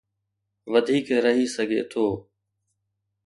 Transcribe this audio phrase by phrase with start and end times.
[0.71, 2.05] وڌيڪ رهي سگهي ٿو.